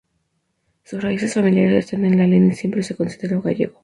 Sus 0.83 0.99
raíces 1.03 1.31
familiares 1.35 1.85
están 1.85 2.03
en 2.05 2.17
Lalín 2.17 2.47
y 2.51 2.55
siempre 2.55 2.81
se 2.81 2.95
consideró 2.95 3.39
gallego. 3.39 3.79